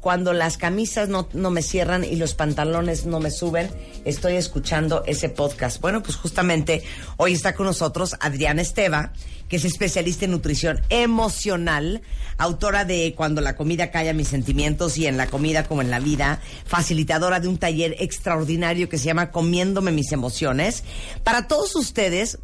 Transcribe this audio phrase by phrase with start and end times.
[0.00, 3.70] cuando las camisas no, no me cierran y los pantalones no me suben,
[4.04, 5.80] estoy escuchando ese podcast.
[5.80, 6.82] Bueno, pues justamente
[7.18, 9.12] hoy está con nosotros Adriana Esteva,
[9.48, 12.02] que es especialista en nutrición emocional,
[12.38, 16.00] autora de Cuando la comida calla mis sentimientos y en la comida como en la
[16.00, 20.82] vida, facilitadora de un taller extraordinario que se llama Comiéndome mis emociones.
[21.24, 22.38] Para todos ustedes,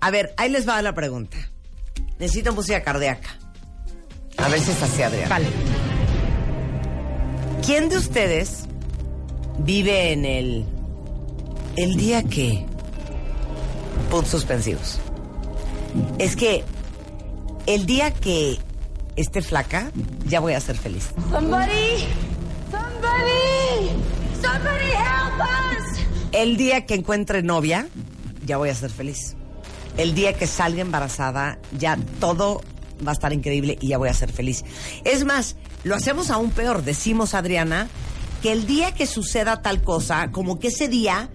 [0.00, 1.38] a ver, ahí les va la pregunta.
[2.18, 3.38] Necesito música cardíaca.
[4.36, 5.28] A ver si está así, Adriana.
[5.28, 5.87] Vale.
[7.68, 8.64] ¿Quién de ustedes
[9.58, 10.64] vive en el
[11.76, 12.64] el día que
[14.10, 14.98] puntos suspensivos?
[16.18, 16.64] Es que
[17.66, 18.56] el día que
[19.16, 19.92] esté flaca
[20.24, 21.10] ya voy a ser feliz.
[21.30, 22.06] Somebody,
[22.70, 23.90] somebody,
[24.40, 26.00] somebody help us.
[26.32, 27.86] El día que encuentre novia
[28.46, 29.36] ya voy a ser feliz.
[29.98, 32.62] El día que salga embarazada ya todo
[33.06, 34.64] va a estar increíble y ya voy a ser feliz.
[35.04, 36.82] Es más, lo hacemos aún peor.
[36.82, 37.88] Decimos, Adriana,
[38.42, 41.28] que el día que suceda tal cosa, como que ese día,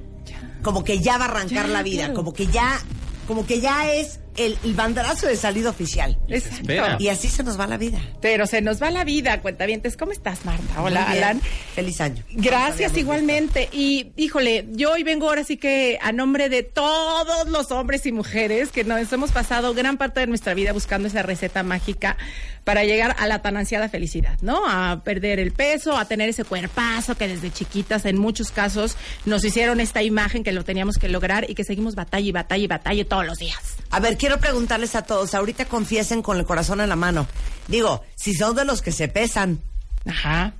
[0.61, 2.13] como que ya va a arrancar Ya, la vida, claro.
[2.15, 2.79] como que ya,
[3.27, 6.17] como que ya es el, el banderazo de salida oficial.
[6.27, 6.71] Exacto.
[6.99, 7.99] Y así se nos va la vida.
[8.21, 9.97] Pero se nos va la vida, cuentavientes.
[9.97, 10.81] ¿Cómo estás, Marta?
[10.81, 11.23] Hola, Muy bien.
[11.23, 11.41] Alan.
[11.75, 12.23] Feliz año.
[12.31, 13.69] Gracias Todavía igualmente.
[13.71, 18.11] Y híjole, yo hoy vengo ahora sí que a nombre de todos los hombres y
[18.11, 22.17] mujeres que nos hemos pasado gran parte de nuestra vida buscando esa receta mágica
[22.63, 24.63] para llegar a la tan ansiada felicidad, ¿no?
[24.67, 28.95] A perder el peso, a tener ese cuerpazo que desde chiquitas en muchos casos
[29.25, 32.63] nos hicieron esta imagen que lo teníamos que lograr y que seguimos batalla y batalla
[32.63, 33.59] y batalla todos los días.
[33.89, 37.27] A ver, quiero preguntarles a todos, ahorita confiesen con el corazón en la mano.
[37.67, 39.59] Digo, si son de los que se pesan,
[40.05, 40.53] Ajá.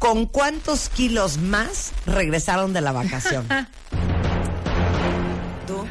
[0.00, 3.46] ¿con cuántos kilos más regresaron de la vacación?
[5.68, 5.86] ¿Tú?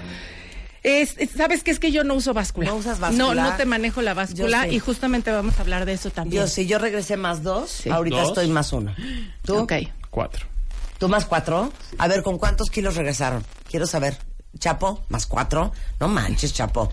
[0.84, 1.72] Es, es- ¿Sabes qué?
[1.72, 2.68] Es que yo no uso báscula.
[2.68, 3.34] ¿No usas báscula?
[3.34, 4.72] No, no te manejo la báscula sí.
[4.76, 6.42] y justamente vamos a hablar de eso también.
[6.44, 8.28] Yo, si yo regresé más dos, ahorita ¿Dos?
[8.28, 8.94] estoy más uno.
[9.46, 9.60] ¿Tú?
[9.60, 9.72] Ok.
[10.10, 10.46] Cuatro.
[11.00, 11.72] ¿Tú más cuatro?
[11.98, 13.42] A ver, ¿con cuántos kilos regresaron?
[13.70, 14.18] Quiero saber.
[14.60, 15.04] ¿Chapo?
[15.10, 15.72] ¿Más cuatro?
[16.00, 16.92] No manches, Chapo.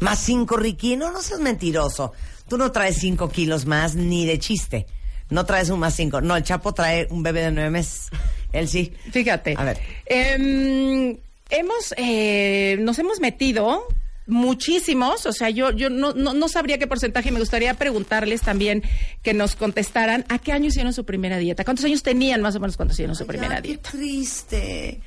[0.00, 0.96] ¿Más cinco, Ricky?
[0.96, 2.12] No, no seas mentiroso.
[2.48, 4.86] Tú no traes cinco kilos más ni de chiste.
[5.30, 6.20] No traes un más cinco.
[6.20, 8.08] No, el Chapo trae un bebé de nueve meses.
[8.52, 8.92] Él sí.
[9.10, 9.54] Fíjate.
[9.56, 9.80] A ver.
[10.06, 11.16] Em,
[11.50, 13.86] hemos, eh, nos hemos metido
[14.26, 18.82] muchísimos, o sea, yo, yo no, no, no sabría qué porcentaje, me gustaría preguntarles también
[19.22, 22.60] que nos contestaran a qué año hicieron su primera dieta, cuántos años tenían más o
[22.60, 25.00] menos cuando hicieron su primera Ay, qué dieta, triste.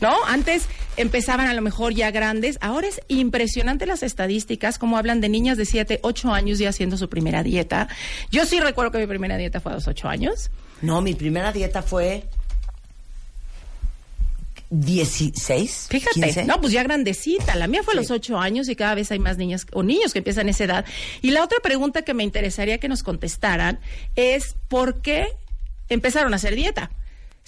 [0.00, 0.14] ¿No?
[0.26, 0.66] Antes
[0.96, 5.56] empezaban a lo mejor ya grandes, ahora es impresionante las estadísticas, como hablan de niñas
[5.56, 7.88] de 7, 8 años ya haciendo su primera dieta.
[8.30, 10.50] Yo sí recuerdo que mi primera dieta fue a los 8 años.
[10.82, 12.24] No, mi primera dieta fue
[14.70, 15.88] 16.
[15.90, 16.44] Fíjate, 15.
[16.44, 17.56] no, pues ya grandecita.
[17.56, 20.12] La mía fue a los ocho años y cada vez hay más niñas o niños
[20.12, 20.84] que empiezan esa edad.
[21.22, 23.80] Y la otra pregunta que me interesaría que nos contestaran
[24.14, 25.26] es ¿por qué
[25.88, 26.90] empezaron a hacer dieta?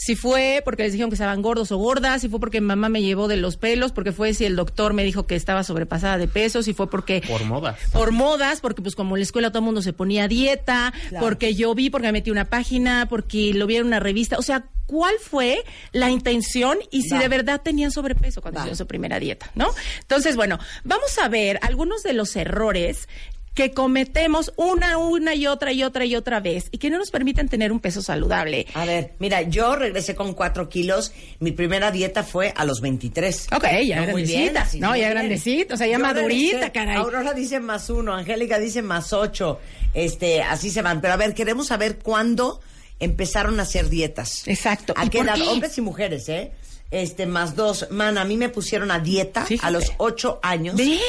[0.04, 3.02] Si fue porque les dijeron que estaban gordos o gordas, si fue porque mamá me
[3.02, 6.26] llevó de los pelos, porque fue si el doctor me dijo que estaba sobrepasada de
[6.26, 7.78] peso, si fue porque Por modas.
[7.92, 10.92] por modas, porque pues como en la escuela todo el mundo se ponía a dieta,
[11.08, 11.24] Claro.
[11.24, 14.38] porque yo vi, porque me metí una página, porque lo vi en una revista.
[14.38, 15.62] O sea, ¿cuál fue
[15.92, 17.20] la intención y si Va.
[17.20, 18.64] de verdad tenían sobrepeso cuando Va.
[18.64, 19.68] hicieron su primera dieta, ¿no?
[20.00, 23.08] Entonces, bueno, vamos a ver algunos de los errores
[23.54, 27.10] que cometemos una, una y otra y otra y otra vez y que no nos
[27.10, 28.66] permiten tener un peso saludable.
[28.72, 31.12] A ver, mira, yo regresé con 4 kilos.
[31.38, 33.48] Mi primera dieta fue a los 23.
[33.54, 34.68] Ok, ya No, grandecita.
[34.70, 36.72] bien, no, ya grandecita, o sea, ya Yo madurita, regresé.
[36.72, 36.96] caray.
[36.96, 39.60] Aurora dice más uno, Angélica dice más ocho.
[39.92, 41.02] Este, así se van.
[41.02, 42.60] Pero a ver, queremos saber cuándo
[43.00, 44.48] empezaron a hacer dietas.
[44.48, 44.94] Exacto.
[44.96, 45.38] ¿A ¿Y qué edad?
[45.48, 46.52] Hombres y mujeres, ¿eh?
[46.90, 47.88] Este, más dos.
[47.90, 49.66] Man, a mí me pusieron a dieta Fíjate.
[49.66, 50.76] a los ocho años.
[50.76, 51.00] ¿Ves?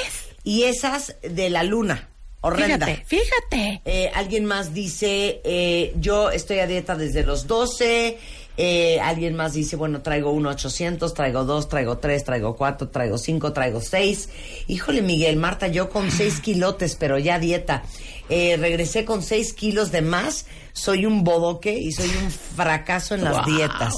[0.43, 2.09] Y esas de la luna.
[2.43, 2.85] Horrenda.
[2.85, 3.81] Fíjate, fíjate.
[3.85, 8.17] Eh, alguien más dice, eh, yo estoy a dieta desde los 12.
[8.55, 13.17] Eh, alguien más dice, bueno, traigo uno 800, traigo dos, traigo tres, traigo cuatro, traigo
[13.17, 14.29] cinco, traigo seis.
[14.67, 17.81] Híjole, Miguel, Marta, yo con seis kilotes, pero ya dieta.
[18.29, 20.45] Eh, regresé con seis kilos de más.
[20.73, 23.55] Soy un bodoque y soy un fracaso en las Wow.
[23.55, 23.95] dietas.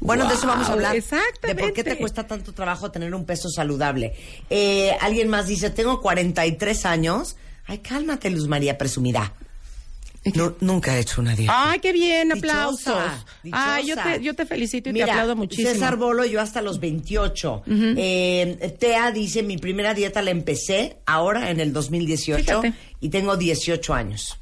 [0.00, 0.96] Bueno, de eso vamos a hablar.
[0.96, 1.48] exactamente.
[1.48, 4.14] De por qué te cuesta tanto trabajo tener un peso saludable.
[4.50, 7.36] Eh, alguien más dice, tengo 43 años.
[7.66, 9.32] Ay, cálmate, Luz María, presumida.
[10.36, 11.70] Nu- nunca he hecho una dieta.
[11.72, 13.24] Ay, qué bien, Dichosa, aplausos.
[13.50, 14.12] Ay, yo dichosa.
[14.18, 15.68] te, yo te felicito y Mira, te aplaudo muchísimo.
[15.70, 17.64] César Bolo, yo hasta los 28.
[17.66, 22.74] Eh, Tea dice, mi primera dieta la empecé ahora en el 2018 Fíjate.
[23.00, 24.38] y tengo 18 años.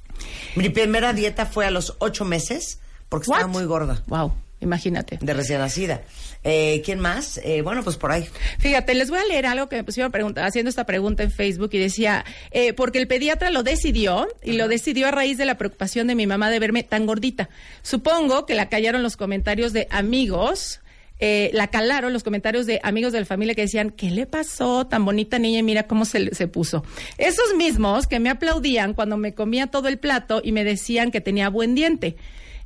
[0.54, 2.78] Mi primera dieta fue a los 8 meses
[3.08, 5.18] porque estaba muy gorda Wow, imagínate.
[5.20, 6.02] de recién nacida.
[6.44, 7.38] Eh, ¿Quién más?
[7.44, 8.26] Eh, bueno, pues por ahí.
[8.58, 11.70] Fíjate, les voy a leer algo que me pusieron pregunta, haciendo esta pregunta en Facebook
[11.72, 15.58] y decía, eh, porque el pediatra lo decidió y lo decidió a raíz de la
[15.58, 17.48] preocupación de mi mamá de verme tan gordita.
[17.82, 20.80] Supongo que la callaron los comentarios de amigos.
[21.22, 24.86] eh, la calaron los comentarios de amigos de la familia que decían, ¿qué le pasó?
[24.86, 26.82] Tan bonita niña y mira cómo se, se puso.
[27.18, 31.20] Esos mismos que me aplaudían cuando me comía todo el plato y me decían que
[31.20, 32.16] tenía buen diente.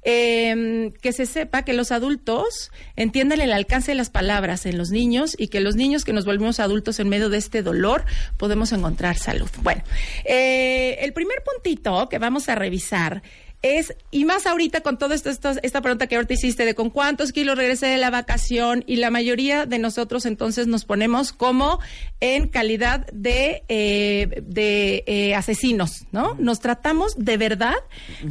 [0.06, 4.91] Eh, que se sepa que los adultos entiendan el alcance de las palabras en los
[4.91, 8.05] niños y que los niños que nos volvemos adultos en medio de este dolor
[8.37, 9.49] podemos encontrar salud.
[9.62, 9.83] Bueno,
[10.25, 13.23] eh, el primer puntito que vamos a revisar
[13.64, 16.90] es, y más ahorita con toda esto, esto- esta pregunta que ahorita hiciste de con
[16.90, 21.78] cuántos kilos regresé de la vacación y la mayoría de nosotros entonces nos ponemos como
[22.20, 26.34] en calidad de, eh, de eh, asesinos, ¿no?
[26.38, 27.75] Nos tratamos de verdad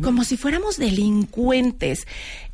[0.03, 2.05] como si fuéramos delincuentes.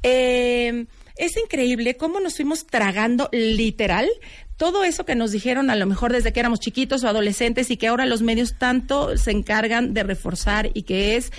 [0.02, 0.86] Eh,
[1.18, 4.08] es increíble cómo nos fuimos tragando literal
[4.56, 7.78] todo eso que nos dijeron a lo mejor desde que éramos chiquitos o adolescentes y
[7.78, 11.32] que ahora los medios tanto se encargan de reforzar y que es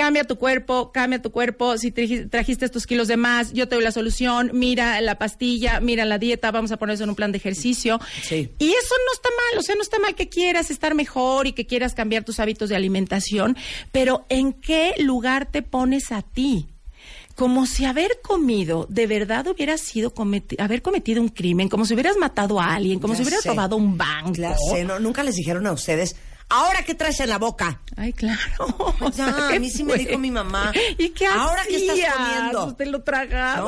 [0.00, 3.74] cambia tu cuerpo, cambia tu cuerpo, si traji- trajiste estos kilos de más, yo te
[3.74, 7.16] doy la solución, mira la pastilla, mira la dieta, vamos a poner eso en un
[7.16, 8.00] plan de ejercicio.
[8.22, 8.48] Sí.
[8.58, 11.52] Y eso no está mal, o sea, no está mal que quieras estar mejor y
[11.52, 13.58] que quieras cambiar tus hábitos de alimentación,
[13.92, 16.66] pero ¿en qué lugar te pones a ti?
[17.34, 21.92] Como si haber comido de verdad hubiera sido cometi- haber cometido un crimen, como si
[21.94, 23.48] hubieras matado a alguien, como Ya si hubieras sé.
[23.50, 24.34] robado un banco.
[24.72, 24.98] Sé, ¿no?
[24.98, 26.16] Nunca les dijeron a ustedes,
[26.50, 27.80] ¿ahora qué traes en la boca?
[27.96, 28.40] Ay, claro.
[29.00, 30.72] O sea, a ¿qué mí sí me dijo mi mamá.
[30.98, 32.74] ¿Y qué ¿Ahora qué estás comiendo?
[32.76, 33.04] Te lo No,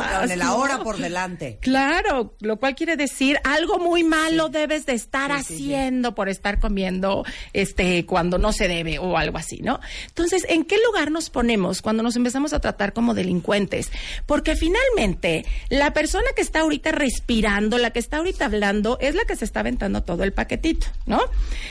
[0.01, 0.45] Ah, ¿no?
[0.45, 1.59] ahora por delante.
[1.61, 5.55] Claro, lo cual quiere decir algo muy malo debes de estar Sí, sí, sí.
[5.75, 9.81] haciendo por estar comiendo este cuando no se debe o algo así, ¿no?
[10.09, 13.91] Entonces, ¿en qué lugar nos ponemos cuando nos empezamos a tratar como delincuentes?
[14.27, 19.25] Porque finalmente la persona que está ahorita respirando, la que está ahorita hablando, es la
[19.25, 21.21] que se está aventando todo el paquetito, ¿no?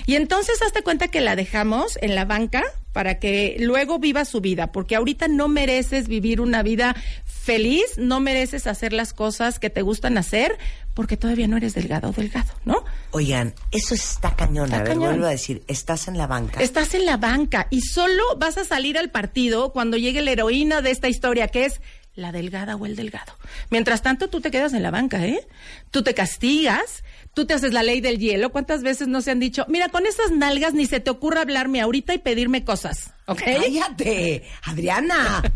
[0.05, 2.63] Y entonces hazte cuenta que la dejamos en la banca
[2.93, 6.95] para que luego viva su vida, porque ahorita no mereces vivir una vida
[7.25, 10.57] feliz, no mereces hacer las cosas que te gustan hacer,
[10.93, 12.83] porque todavía no eres delgado o delgado, ¿no?
[13.11, 14.65] Oigan, eso está cañón.
[14.65, 15.09] Está a ver, cañón.
[15.11, 16.61] vuelvo a decir, estás en la banca.
[16.61, 20.81] Estás en la banca y solo vas a salir al partido cuando llegue la heroína
[20.81, 21.81] de esta historia, que es
[22.13, 23.33] la delgada o el delgado.
[23.69, 25.47] Mientras tanto, tú te quedas en la banca, ¿eh?
[25.91, 28.51] Tú te castigas, tú te haces la ley del hielo.
[28.51, 31.81] ¿Cuántas veces no se han dicho, mira, con esas nalgas ni se te ocurra hablarme
[31.81, 33.41] ahorita y pedirme cosas, ¿ok?
[33.43, 35.41] Cállate, Adriana.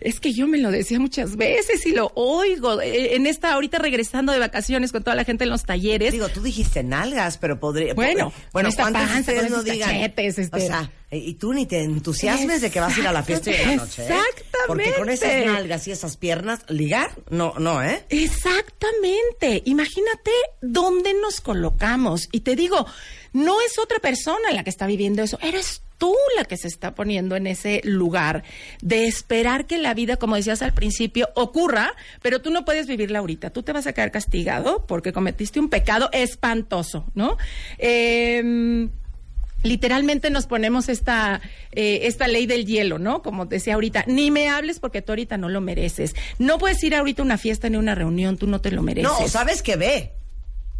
[0.00, 2.80] Es que yo me lo decía muchas veces y lo oigo.
[2.80, 6.12] Eh, En esta, ahorita regresando de vacaciones con toda la gente en los talleres.
[6.12, 7.92] Digo, tú dijiste nalgas, pero podría.
[7.92, 9.90] Bueno, po- con esta ¿cuántos de panza, ustedes con no digan?
[9.90, 10.56] cachetes, este.
[10.56, 13.22] O sea, eh, y tú ni te entusiasmes de que vas a ir a la
[13.22, 14.00] fiesta de la noche.
[14.02, 14.06] ¿eh?
[14.06, 14.64] Exactamente.
[14.66, 18.02] Porque con esas nalgas y esas piernas, ligar, no, no, ¿eh?
[18.08, 19.62] Exactamente.
[19.66, 20.30] Imagínate
[20.62, 22.28] dónde nos colocamos.
[22.32, 22.86] Y te digo,
[23.34, 26.94] no es otra persona la que está viviendo eso, eres tú la que se está
[26.94, 28.42] poniendo en ese lugar
[28.80, 31.92] de esperar que la vida, como decías al principio, ocurra,
[32.22, 33.50] pero tú no puedes vivirla ahorita.
[33.50, 37.36] Tú te vas a quedar castigado porque cometiste un pecado espantoso, ¿no?
[37.78, 38.88] Eh,
[39.62, 41.40] literalmente nos ponemos esta,
[41.72, 43.22] eh, esta ley del hielo, ¿no?
[43.22, 46.14] Como decía ahorita, ni me hables porque tú ahorita no lo mereces.
[46.38, 48.82] No puedes ir ahorita a una fiesta ni a una reunión, tú no te lo
[48.82, 49.20] mereces.
[49.20, 50.12] No, sabes que ve.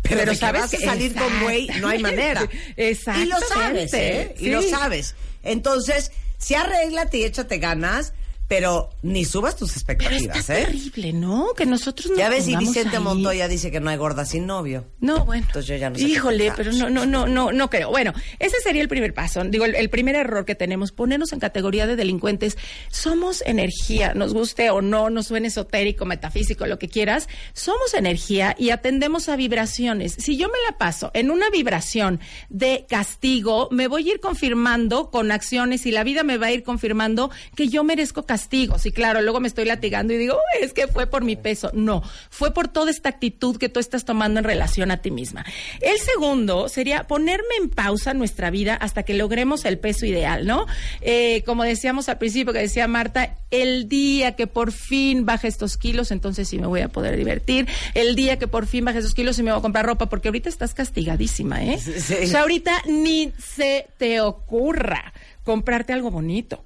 [0.02, 2.48] Pero, Pero de que sabes vas a que- salir con güey, no hay manera.
[2.76, 3.22] Exactamente.
[3.22, 4.34] Y lo sabes, ¿eh?
[4.38, 5.14] Y lo sabes.
[5.42, 8.12] Entonces, si arréglate y échate ganas,
[8.50, 10.64] pero ni subas tus Pero expectativas, está ¿eh?
[10.64, 11.54] terrible, ¿no?
[11.56, 13.02] Que nosotros nos Ya ves, y Vicente ahí.
[13.02, 14.88] Montoya dice que no hay gorda sin novio.
[14.98, 15.44] No, bueno.
[15.46, 17.90] Entonces yo ya no sé Híjole, pero no, no, no, no, no creo.
[17.90, 19.44] Bueno, ese sería el primer paso.
[19.44, 22.58] Digo, el, el primer error que tenemos, ponernos en categoría de delincuentes.
[22.88, 27.28] Somos energía, nos guste o no, nos suene esotérico, metafísico, lo que quieras.
[27.52, 30.14] Somos energía y atendemos a vibraciones.
[30.14, 35.12] Si yo me la paso en una vibración de castigo, me voy a ir confirmando
[35.12, 38.39] con acciones y la vida me va a ir confirmando que yo merezco castigo.
[38.78, 41.70] Sí, claro, luego me estoy latigando y digo, "Uy, es que fue por mi peso.
[41.74, 45.44] No, fue por toda esta actitud que tú estás tomando en relación a ti misma.
[45.80, 50.66] El segundo sería ponerme en pausa nuestra vida hasta que logremos el peso ideal, ¿no?
[51.00, 55.76] Eh, como decíamos al principio, que decía Marta, el día que por fin baje estos
[55.76, 57.68] kilos, entonces sí me voy a poder divertir.
[57.94, 60.28] El día que por fin baje esos kilos, sí me voy a comprar ropa, porque
[60.28, 61.78] ahorita estás castigadísima, ¿eh?
[61.78, 62.14] Sí.
[62.24, 65.12] O sea, ahorita ni se te ocurra
[65.44, 66.64] comprarte algo bonito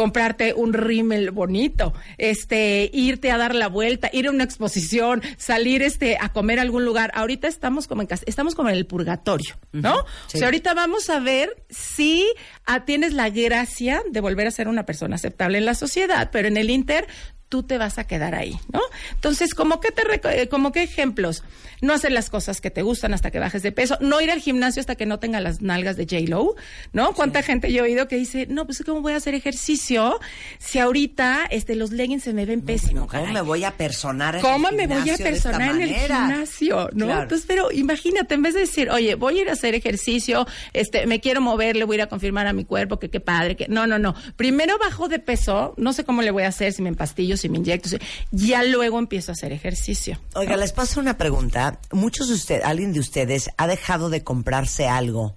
[0.00, 5.82] comprarte un rímel bonito, este, irte a dar la vuelta, ir a una exposición, salir
[5.82, 7.10] este a comer a algún lugar.
[7.14, 9.94] Ahorita estamos como en cas- estamos como en el purgatorio, ¿no?
[10.26, 10.36] sí.
[10.36, 12.26] O sea, ahorita vamos a ver si
[12.64, 16.48] ah, tienes la gracia de volver a ser una persona aceptable en la sociedad, pero
[16.48, 17.06] en el Inter
[17.50, 18.80] tú te vas a quedar ahí, ¿no?
[19.12, 21.42] Entonces, ¿como qué te reco- eh, como qué ejemplos?
[21.82, 24.40] No hacer las cosas que te gustan hasta que bajes de peso, no ir al
[24.40, 26.54] gimnasio hasta que no tenga las nalgas de J Lo,
[26.92, 27.12] ¿no?
[27.12, 30.20] ¿Cuánta gente yo he oído que dice, "No, pues cómo voy a hacer ejercicio
[30.58, 34.36] si ahorita este los leggings se me ven pésimo, ¿Cómo caray?" me voy a personar
[34.36, 36.88] en ¿Cómo el me voy a gimnasio personar en el gimnasio?
[36.92, 37.06] ¿No?
[37.06, 37.22] Claro.
[37.22, 41.06] Entonces, pero imagínate, en vez de decir, oye, voy a ir a hacer ejercicio, este,
[41.06, 43.56] me quiero mover, le voy a ir a confirmar a mi cuerpo que qué padre,
[43.56, 44.14] que no, no, no.
[44.36, 47.48] Primero bajo de peso, no sé cómo le voy a hacer, si me empastillo, si
[47.48, 47.88] me inyecto,
[48.30, 50.20] ya luego empiezo a hacer ejercicio.
[50.34, 51.78] Oiga, les paso una pregunta.
[51.92, 55.34] Muchos de ustedes, alguien de ustedes ha dejado de comprarse algo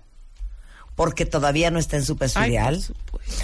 [0.95, 2.83] porque todavía no está en su peso Ay, ideal.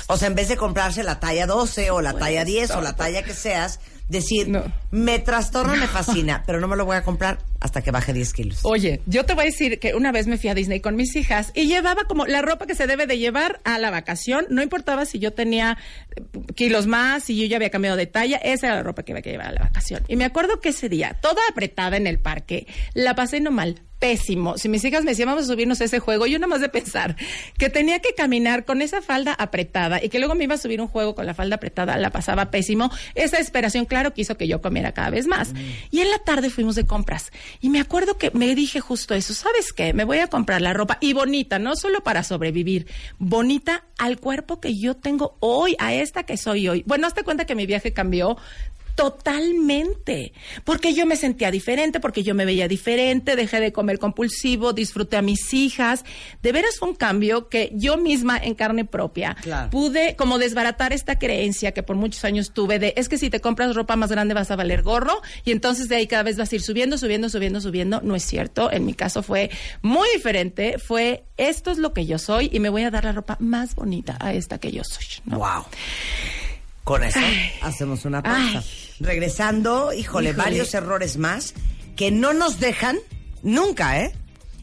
[0.07, 2.81] O sea, en vez de comprarse la talla 12 o la Pues, talla 10 o
[2.81, 4.63] la talla que seas, decir, No.
[4.91, 8.33] me trastorna, me fascina, pero no me lo voy a comprar hasta que baje 10
[8.33, 8.59] kilos.
[8.63, 11.15] Oye, yo te voy a decir que una vez me fui a Disney con mis
[11.15, 14.45] hijas y llevaba como la ropa que se debe de llevar a la vacación.
[14.49, 15.77] No importaba si yo tenía
[16.15, 16.21] eh,
[16.55, 19.21] kilos más, si yo ya había cambiado de talla, esa era la ropa que había
[19.21, 20.03] que llevar a la vacación.
[20.07, 23.81] Y me acuerdo que ese día, toda apretada en el parque, la pasé no mal.
[23.99, 24.57] Pésimo.
[24.57, 26.69] Si mis hijas me decían, vamos a subirnos a ese juego, yo nada más de
[26.69, 27.17] pensar
[27.57, 30.79] que tenía que caminar con esa falda apretada y que luego me iba a subir
[30.79, 32.89] un juego con la falda apretada, la pasaba pésimo.
[33.13, 35.53] Esa desesperación, claro, que hizo que yo comiera cada vez más.
[35.91, 37.32] Y en la tarde fuimos de compras.
[37.62, 39.94] Y me acuerdo que me dije justo eso, ¿sabes qué?
[39.94, 42.88] Me voy a comprar la ropa y bonita, no solo para sobrevivir,
[43.18, 46.84] bonita al cuerpo que yo tengo hoy, a esta que soy hoy.
[46.86, 48.38] Bueno, hazte cuenta que mi viaje cambió
[49.00, 50.34] totalmente,
[50.65, 55.15] porque yo me sentía diferente, porque yo me veía diferente, dejé de comer compulsivo, disfruté
[55.15, 56.03] a mis hijas.
[56.41, 59.70] De veras fue un cambio que yo misma en carne propia Claro.
[59.70, 63.39] pude como desbaratar esta creencia que por muchos años tuve de es que si te
[63.39, 66.51] compras ropa más grande vas a valer gorro y entonces de ahí cada vez vas
[66.51, 68.01] a ir subiendo, subiendo, subiendo, subiendo.
[68.01, 69.50] No es cierto, en mi caso fue
[69.82, 73.13] muy diferente, fue esto es lo que yo soy y me voy a dar la
[73.13, 75.06] ropa más bonita a esta que yo soy.
[75.25, 75.38] ¿no?
[75.38, 75.63] Wow.
[76.89, 77.51] Con eso Ay.
[77.62, 78.63] hacemos una pausa.
[78.65, 78.96] Ay.
[79.00, 80.43] Regresando, híjole, Híjole.
[80.43, 81.53] varios errores más
[81.96, 82.98] que no nos dejan
[83.43, 84.12] nunca, ¿eh?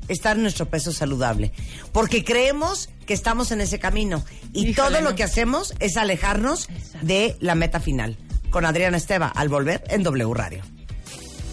[0.08, 1.52] Estar en nuestro peso saludable.
[1.92, 4.24] Porque creemos que estamos en ese camino.
[4.52, 5.14] Y Híjole, todo lo no.
[5.14, 7.06] que hacemos es alejarnos Exacto.
[7.06, 8.18] de la meta final.
[8.50, 10.64] Con Adriana Esteva, al volver en W Radio.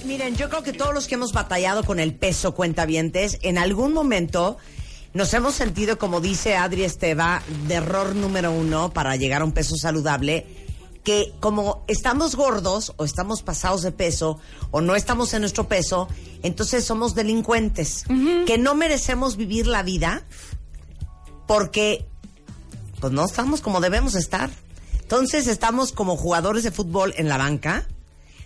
[0.08, 3.94] Miren, yo creo que todos los que hemos batallado con el peso cuentavientes, en algún
[3.94, 4.58] momento
[5.14, 9.52] nos hemos sentido, como dice Adri Esteva, de error número uno para llegar a un
[9.52, 10.63] peso saludable,
[11.04, 14.40] que como estamos gordos o estamos pasados de peso
[14.72, 16.08] o no estamos en nuestro peso,
[16.42, 18.06] entonces somos delincuentes,
[18.46, 20.26] que no merecemos vivir la vida
[21.48, 22.06] porque
[23.00, 24.50] pues no estamos como debemos estar.
[25.02, 27.86] Entonces estamos como jugadores de fútbol en la banca,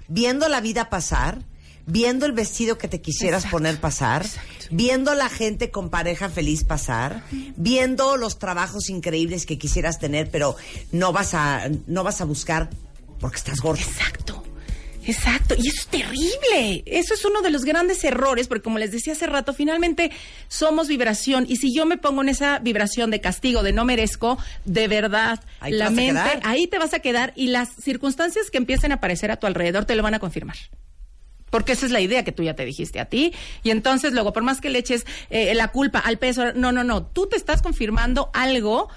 [0.07, 1.43] viendo la vida pasar,
[1.85, 4.56] viendo el vestido que te quisieras Exacto, poner pasar, exacto.
[4.69, 7.23] Viendo la gente con pareja feliz pasar,
[7.55, 10.55] viendo los trabajos increíbles que quisieras tener, pero
[10.91, 12.69] no vas a no vas a buscar
[13.19, 13.81] porque estás gordo.
[13.81, 14.43] Exacto.
[15.07, 16.83] Exacto, y eso es terrible.
[16.85, 20.11] Eso es uno de los grandes errores, porque como les decía hace rato, finalmente
[20.49, 21.45] somos vibración.
[21.47, 25.39] Y si yo me pongo en esa vibración de castigo, de no merezco, de verdad,
[25.61, 29.31] Ahí la mente, ahí te vas a quedar y las circunstancias que empiecen a aparecer
[29.31, 30.57] a tu alrededor te lo van a confirmar.
[31.49, 33.33] Porque esa es la idea que tú ya te dijiste a ti.
[33.63, 36.83] Y entonces luego, por más que le eches eh, la culpa al peso, no, no,
[36.83, 38.89] no, tú te estás confirmando algo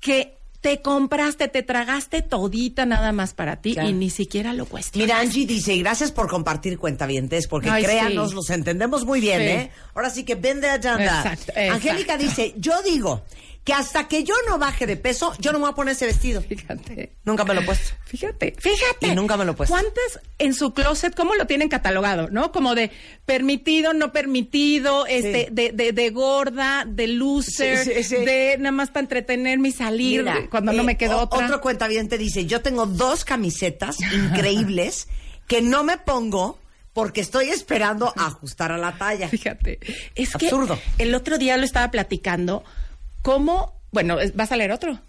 [0.00, 3.88] que te compraste, te tragaste todita nada más para ti Claro.
[3.88, 5.06] y ni siquiera lo cuestionas.
[5.06, 8.34] Mira, Angie dice, y gracias por compartir cuentavientes, porque Ay, créanos, sí.
[8.34, 9.46] los entendemos muy bien, Sí.
[9.46, 9.70] ¿eh?
[9.94, 11.04] Ahora sí que vende agenda.
[11.04, 11.72] Exacto, exacto.
[11.72, 13.22] Angélica dice, yo digo
[13.66, 16.06] que hasta que yo no baje de peso, yo no me voy a poner ese
[16.06, 16.40] vestido.
[16.40, 17.10] Fíjate.
[17.24, 17.96] Nunca me lo he puesto.
[18.04, 19.08] Fíjate, fíjate.
[19.08, 19.74] Y nunca me lo he puesto.
[19.74, 22.52] ¿Cuántas en su closet, cómo lo tienen catalogado, no?
[22.52, 22.92] Como de
[23.24, 28.16] permitido, no permitido, este, de, de, de gorda, de loser, Sí, sí, sí.
[28.24, 31.46] de nada más para entretenerme y salir Mira, cuando no eh, me quedó o- otra.
[31.46, 35.08] Otro cuenta bien te dice, yo tengo dos camisetas increíbles
[35.48, 36.60] que no me pongo
[36.92, 39.28] porque estoy esperando ajustar a la talla.
[39.28, 39.80] Fíjate.
[40.14, 40.78] Es Absurdo.
[40.96, 42.62] que el otro día lo estaba platicando,
[43.26, 45.00] cómo, bueno, vas a leer otro.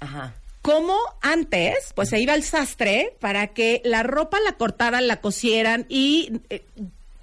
[0.00, 0.34] Ajá.
[0.62, 5.86] Cómo antes, pues se iba al sastre para que la ropa la cortaran, la cosieran
[5.88, 6.64] y eh,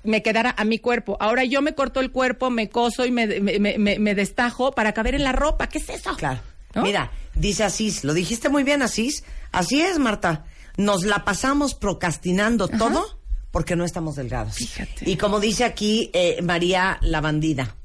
[0.06, 1.18] me quedara a mi cuerpo.
[1.20, 4.72] Ahora yo me corto el cuerpo, me coso y me, me, me- me- me destajo
[4.72, 5.68] para caber en la ropa.
[5.68, 6.16] ¿Qué es eso?
[6.16, 6.40] Claro.
[6.74, 6.84] ¿No?
[6.84, 9.24] Mira, dice Asís, lo dijiste muy bien, Asís.
[9.52, 10.46] Así es, Marta.
[10.78, 13.20] Nos la pasamos procrastinando todo
[13.52, 14.56] porque no estamos delgados.
[14.56, 15.10] Fíjate.
[15.10, 17.76] Y como dice aquí eh, María la bandida,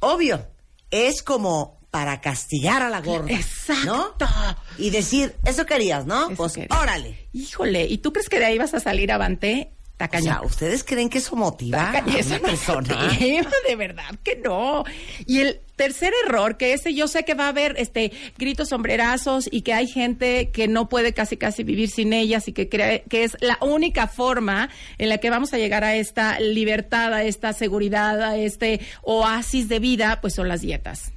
[0.00, 0.44] obvio,
[0.90, 3.32] es como para castigar a la gorda.
[3.32, 3.84] Exacto.
[4.18, 4.56] ¿no?
[4.78, 6.26] Y decir, eso querías, ¿no?
[6.26, 6.78] Eso pues quería.
[6.78, 7.28] órale.
[7.32, 9.72] Híjole, ¿y tú crees que de ahí vas a salir avante?
[9.72, 10.34] O Tacaña.
[10.34, 12.94] sea, ¿ustedes creen que eso motiva a Tacaña, una persona?
[12.94, 14.84] motiva, de verdad que no.
[15.26, 19.48] Y el tercer error, que ese yo sé que va a haber este gritos sombrerazos
[19.50, 23.02] y que hay gente que no puede casi casi vivir sin ellas y que cree
[23.08, 24.68] que es la única forma
[24.98, 29.68] en la que vamos a llegar a esta libertad, a esta seguridad, a este oasis
[29.68, 31.10] de vida, pues son las dietas.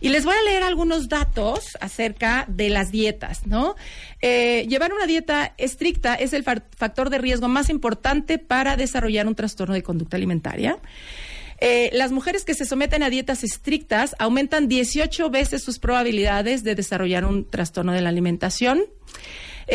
[0.00, 3.76] Y les voy a leer algunos datos acerca de las dietas, ¿no?
[4.20, 9.26] Eh, llevar una dieta estricta es el fa- factor de riesgo más importante para desarrollar
[9.26, 10.78] un trastorno de conducta alimentaria.
[11.64, 16.74] Eh, las mujeres que se someten a dietas estrictas aumentan 18 veces sus probabilidades de
[16.74, 18.82] desarrollar un trastorno de la alimentación.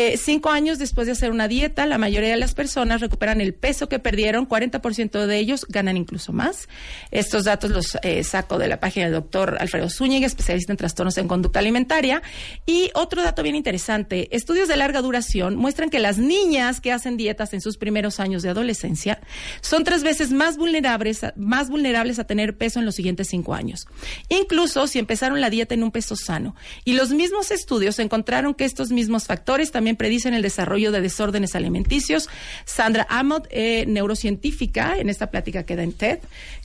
[0.00, 3.52] Eh, cinco años después de hacer una dieta, la mayoría de las personas recuperan el
[3.52, 6.68] peso que perdieron, 40% de ellos ganan incluso más.
[7.10, 11.18] Estos datos los eh, saco de la página del doctor Alfredo Zúñiga, especialista en trastornos
[11.18, 12.22] en conducta alimentaria.
[12.64, 17.16] Y otro dato bien interesante, estudios de larga duración muestran que las niñas que hacen
[17.16, 19.18] dietas en sus primeros años de adolescencia
[19.62, 23.88] son tres veces más vulnerables, más vulnerables a tener peso en los siguientes cinco años.
[24.28, 26.54] Incluso si empezaron la dieta en un peso sano.
[26.84, 31.54] Y los mismos estudios encontraron que estos mismos factores también predicen el desarrollo de desórdenes
[31.54, 32.28] alimenticios.
[32.64, 36.18] Sandra Amott, eh, neurocientífica, en esta plática que da en TED,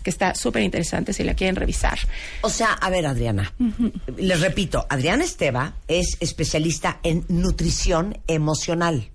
[0.04, 1.98] que está súper interesante si la quieren revisar.
[2.42, 3.54] O sea, a ver, Adriana,
[4.18, 9.10] les repito, Adriana Esteva es especialista en nutrición emocional.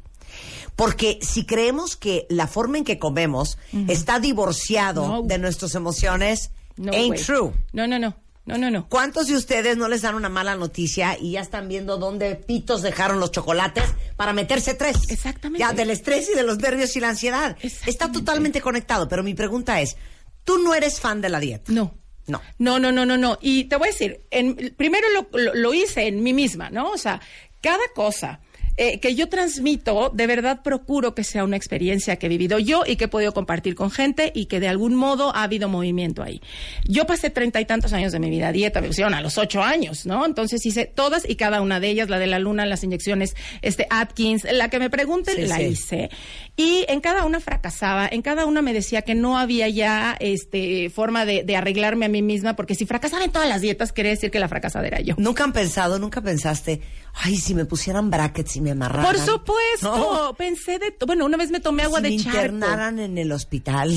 [0.76, 5.22] Porque si creemos que la forma en que comemos está divorciado No.
[5.22, 7.52] de nuestras emociones, No, ain't true.
[7.72, 8.14] No, no, no.
[8.48, 8.88] No, no, no.
[8.88, 12.82] ¿Cuántos de ustedes no les dan una mala noticia y ya están viendo dónde pitos
[12.82, 13.84] dejaron los chocolates
[14.16, 14.96] para meterse tres?
[15.10, 15.60] Exactamente.
[15.60, 17.56] Ya del estrés y de los nervios y la ansiedad.
[17.86, 19.96] Está totalmente conectado, pero mi pregunta es,
[20.44, 21.70] ¿tú no eres fan de la dieta?
[21.72, 21.94] No.
[22.26, 22.42] No.
[22.58, 23.38] No, no, no, no, no.
[23.40, 26.90] Y te voy a decir, en, primero lo, lo- lo hice en mí misma, ¿no?
[26.90, 27.20] O sea,
[27.62, 28.40] cada cosa
[28.80, 32.84] eh, que yo transmito, de verdad procuro que sea una experiencia que he vivido yo
[32.86, 36.22] y que he podido compartir con gente y que de algún modo ha habido movimiento
[36.22, 36.40] ahí.
[36.86, 39.36] Yo pasé treinta y tantos años de mi vida a dieta, me pusieron a los
[39.36, 40.24] ocho años, ¿no?
[40.24, 43.86] Entonces hice todas y cada una de ellas, la de la luna, las inyecciones, este
[43.90, 45.62] Atkins, la que me pregunten, Sí, la sí.
[45.64, 46.10] hice.
[46.56, 50.88] Y en cada una fracasaba, en cada una me decía que no había ya este
[50.90, 54.12] forma de, de arreglarme a mí misma, porque si fracasaba en todas las dietas, quería
[54.12, 55.14] decir que la fracasada era yo.
[55.18, 56.80] ¿Nunca han pensado, nunca pensaste,
[57.22, 59.04] ay, si me pusieran brackets y me amarraran?
[59.06, 60.34] Por supuesto, No.
[60.34, 62.38] pensé de, bueno, una vez me tomé agua si de me charco.
[62.54, 63.92] internaran en el hospital.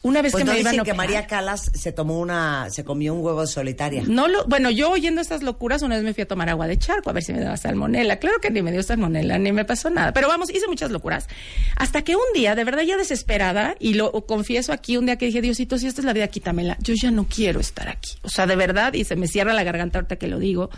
[0.00, 0.94] Una vez Pues que no me iban dicen a que.
[0.94, 4.04] María Calas se tomó una, se comió un huevo solitaria.
[4.06, 6.78] No lo, bueno, yo oyendo estas locuras, una vez me fui a tomar agua de
[6.78, 8.18] charco a ver si me daba salmonela.
[8.20, 10.12] Claro que ni me dio salmonela, ni me pasó nada.
[10.12, 11.26] Pero vamos, hice muchas locuras.
[11.74, 15.26] Hasta que un día, de verdad ya desesperada, y lo confieso aquí, un día que
[15.26, 16.76] dije, Diosito, si esta es la vida, quítamela.
[16.80, 18.12] Yo ya no quiero estar aquí.
[18.22, 20.70] O sea, de verdad, y se me cierra la garganta ahorita que lo digo.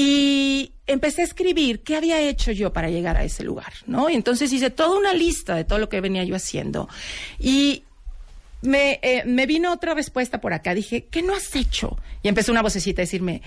[0.00, 4.08] Y empecé a escribir qué había hecho yo para llegar a ese lugar, ¿no?
[4.08, 6.88] Y entonces hice toda una lista de todo lo que venía yo haciendo.
[7.38, 7.82] Y
[8.62, 10.72] me, eh, me vino otra respuesta por acá.
[10.72, 11.98] Dije, ¿qué no has hecho?
[12.22, 13.42] Y empezó una vocecita a decirme,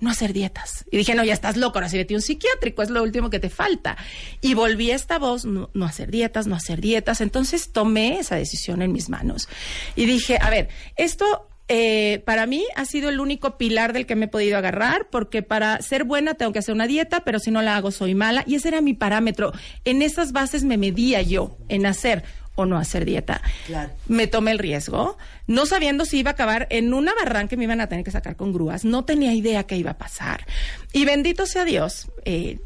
[0.00, 0.84] no hacer dietas.
[0.90, 3.48] Y dije, no, ya estás loco, ahora sí un psiquiátrico, es lo último que te
[3.48, 3.96] falta.
[4.40, 7.20] Y volví a esta voz, no, no hacer dietas, no hacer dietas.
[7.20, 9.48] Entonces tomé esa decisión en mis manos.
[9.96, 14.16] Y dije, a ver, esto eh, para mí ha sido el único pilar del que
[14.16, 17.50] me he podido agarrar, porque para ser buena tengo que hacer una dieta, pero si
[17.50, 18.44] no la hago soy mala.
[18.46, 19.52] Y ese era mi parámetro.
[19.84, 22.24] En esas bases me medía yo en hacer
[22.54, 23.40] o no hacer dieta.
[23.66, 23.90] Claro.
[24.06, 27.64] Me tomé el riesgo, no sabiendo si iba a acabar en una barranca que me
[27.64, 28.84] iban a tener que sacar con grúas.
[28.84, 30.46] No tenía idea qué iba a pasar.
[30.92, 32.58] Y bendito sea Dios, eh,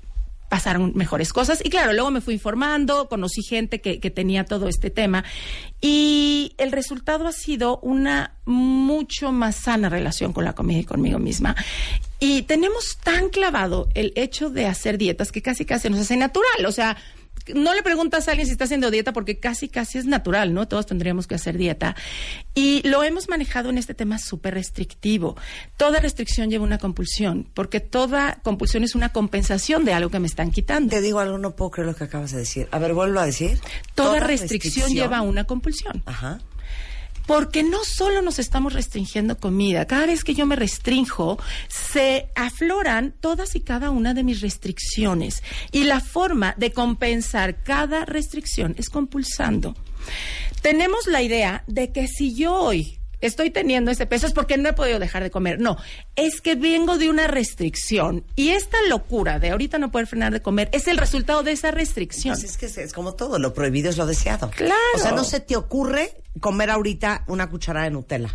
[0.49, 1.61] pasaron mejores cosas.
[1.65, 5.25] Y claro, luego me fui informando, conocí gente que, que tenía todo este tema.
[5.81, 11.19] Y el resultado ha sido una mucho más sana relación con la comida y conmigo
[11.19, 11.55] misma.
[12.21, 16.67] Y tenemos tan clavado el hecho de hacer dietas que casi casi nos hace natural.
[16.67, 16.97] O sea,
[17.55, 20.69] no le preguntas a alguien si está haciendo dieta porque casi, casi es natural, ¿no?
[20.69, 21.97] Todos tendríamos que hacer dieta.
[22.55, 25.37] Y lo hemos manejado en este tema súper restrictivo.
[25.77, 30.27] Toda restricción lleva una compulsión, porque toda compulsión es una compensación de algo que me
[30.27, 30.91] están quitando.
[30.91, 32.69] Te digo algo, no puedo creer lo que acabas de decir.
[32.71, 33.59] A ver, vuelvo a decir.
[33.95, 36.03] Toda, restricción, lleva a una compulsión.
[36.07, 36.41] Ajá.
[37.29, 41.39] Porque no solo nos estamos restringiendo comida, cada vez que yo me restrinjo,
[41.69, 45.43] se afloran todas y cada una de mis restricciones.
[45.71, 49.77] Y la forma de compensar cada restricción es compulsando.
[50.63, 54.69] Tenemos la idea de que si yo hoy estoy teniendo ese peso es porque no
[54.69, 55.61] he podido dejar de comer.
[55.61, 55.77] No,
[56.17, 58.25] es que vengo de una restricción.
[58.37, 61.71] Y esta locura de ahorita no poder frenar de comer es el resultado de esa
[61.71, 62.35] restricción.
[62.35, 64.51] Pues es que es, es como todo, lo prohibido es lo deseado.
[64.51, 64.75] Claro.
[64.95, 68.35] O sea, no se te ocurre comer ahorita una cucharada de Nutella.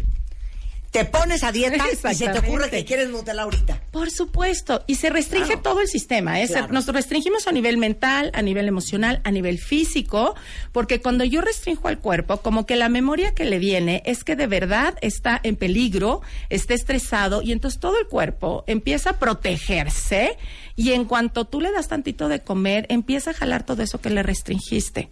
[0.94, 3.82] Te pones a dieta y se te ocurre que quieres Nutella ahorita.
[3.90, 5.62] Por supuesto, y se restringe Claro.
[5.64, 6.40] todo el sistema.
[6.40, 6.48] ¿eh?
[6.48, 6.72] Claro.
[6.72, 10.36] Nos restringimos a nivel mental, a nivel emocional, a nivel físico,
[10.72, 14.36] porque cuando yo restringo al cuerpo, como que la memoria que le viene es que
[14.36, 20.38] de verdad está en peligro, está estresado, y entonces todo el cuerpo empieza a protegerse,
[20.76, 24.10] y en cuanto tú le das tantito de comer, empieza a jalar todo eso que
[24.10, 25.10] le restringiste.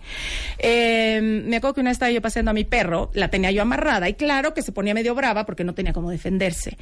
[0.58, 3.62] Eh, me acuerdo que una vez estaba yo paseando a mi perro, la tenía yo
[3.62, 6.78] amarrada, y claro que se ponía medio brava porque no tenía cómo defenderse.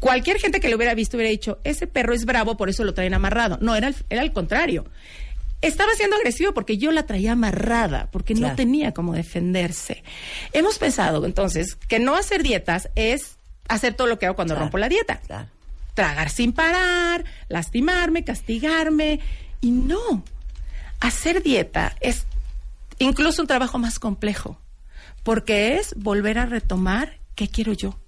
[0.00, 2.94] Cualquier gente que lo hubiera visto hubiera dicho, ese perro es bravo, por eso lo
[2.94, 3.58] traen amarrado.
[3.60, 4.84] No, era, al- era al contrario.
[5.62, 8.52] Estaba siendo agresivo porque yo la traía amarrada, porque Claro.
[8.52, 10.02] no tenía cómo defenderse.
[10.52, 14.64] Hemos pensado entonces que no hacer dietas es hacer todo lo que hago cuando Claro.
[14.66, 15.20] rompo la dieta.
[15.26, 15.48] Claro.
[15.96, 19.20] Tragar sin parar, lastimarme, castigarme.
[19.62, 20.22] Y no.
[21.00, 22.26] Hacer dieta es
[22.98, 24.60] incluso un trabajo más complejo,
[25.22, 27.98] porque es volver a retomar qué quiero yo.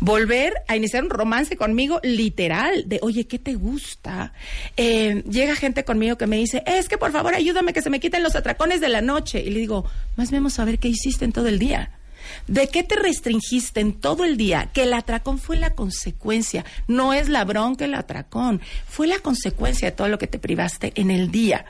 [0.00, 4.32] Volver a iniciar un romance conmigo literal, de oye, ¿qué te gusta?
[4.78, 8.00] Eh, llega gente conmigo que me dice, es que por favor ayúdame que se me
[8.00, 9.40] quiten los atracones de la noche.
[9.40, 9.84] Y le digo,
[10.16, 11.97] más vamos a ver qué hiciste en todo el día.
[12.46, 14.70] ¿De qué te restringiste en todo el día?
[14.72, 19.90] Que el atracón fue la consecuencia, no es la bronca el atracón, fue la consecuencia
[19.90, 21.66] de todo lo que te privaste en el día.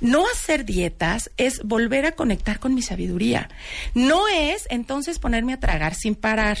[0.00, 3.48] No hacer dietas es volver a conectar con mi sabiduría.
[3.94, 6.58] No es entonces ponerme a tragar sin parar,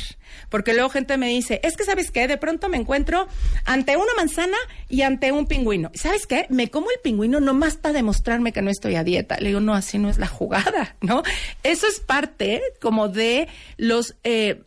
[0.48, 3.26] porque luego gente me dice, es que sabes qué, de pronto me encuentro
[3.64, 4.56] ante una manzana
[4.88, 5.90] y ante un pingüino.
[5.94, 6.46] ¿Sabes qué?
[6.50, 9.36] Me como el pingüino nomás para demostrarme que no estoy a dieta.
[9.38, 11.22] Le digo, no, así no es la jugada, ¿no?
[11.62, 14.62] Eso es parte como de los eh,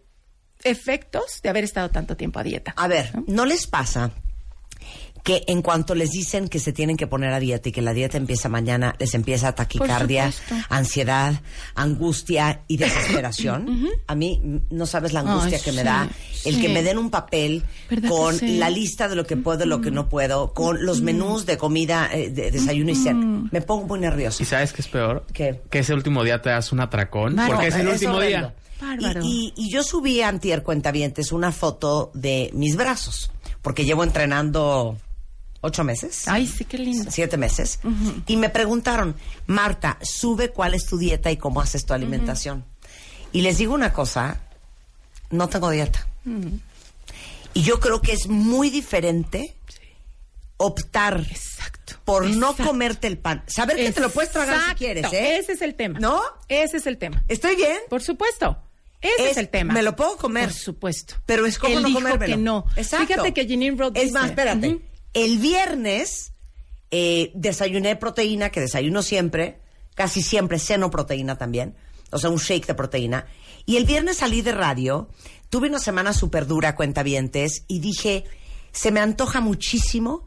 [0.64, 2.74] efectos de haber estado tanto tiempo a dieta.
[2.76, 4.12] A ver, ¿no les pasa
[5.28, 7.92] que en cuanto les dicen que se tienen que poner a dieta y que la
[7.94, 10.32] dieta empieza mañana, les empieza taquicardia,
[10.70, 11.34] ansiedad,
[11.76, 13.90] angustia y desesperación?
[14.08, 16.08] A mí mm, no sabes la angustia que me da
[16.46, 16.62] el sí.
[16.62, 18.58] que me den un papel ¿Verdad que con sí?
[18.58, 21.58] la lista de lo que puedo y lo que no puedo, con los menús de
[21.58, 23.48] comida, eh, de desayuno y cena.
[23.52, 24.42] Me pongo muy nerviosa.
[24.42, 25.26] ¿Y sabes qué es peor?
[25.34, 25.62] ¿Qué?
[25.70, 27.36] Que ese último día te das un atracón.
[27.36, 27.56] Bárbaro.
[27.56, 28.56] porque es el último día.
[29.00, 34.04] Y, y- y yo subí a Antier Cuentavientes una foto de mis brazos, porque llevo
[34.04, 34.96] entrenando
[35.62, 36.28] ocho meses.
[36.28, 37.10] Ay, sí, qué lindo.
[37.12, 37.80] Siete meses.
[38.28, 39.16] Y me preguntaron,
[39.48, 42.64] Marta, sube cuál es tu dieta y cómo haces tu alimentación.
[43.32, 44.40] Y les digo una cosa,
[45.30, 46.08] no tengo dieta.
[47.54, 49.56] Y yo creo que es muy diferente
[50.58, 51.96] optar Exacto.
[52.06, 53.44] por no comerte el pan.
[53.48, 55.38] Saber que te lo puedes tragar si quieres, ¿eh?
[55.38, 56.00] Ese es el tema.
[56.00, 56.22] ¿No?
[56.48, 57.24] Ese es el tema.
[57.28, 57.78] ¿Estoy bien?
[57.90, 58.58] Por supuesto.
[59.02, 59.74] Ese es, Es- el tema.
[59.74, 60.46] me lo puedo comer.
[60.46, 61.16] Por supuesto.
[61.28, 62.36] Pero es como no comérmelo.
[62.36, 62.66] que no.
[62.76, 63.06] Exacto.
[63.08, 64.80] Fíjate que Janine Roth Es dice- más, espérate.
[65.14, 66.34] El viernes
[66.92, 69.60] eh, desayuné proteína, que desayuno siempre,
[69.96, 71.76] casi siempre ceno proteína también,
[72.12, 73.26] o sea, un shake de proteína.
[73.66, 75.10] Y el viernes salí de radio,
[75.50, 78.24] tuve una semana súper dura, cuentavientes, y dije,
[78.72, 80.26] se me antoja muchísimo